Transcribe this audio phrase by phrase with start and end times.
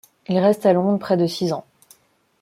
[0.27, 1.63] Il reste à Londres près de six ans.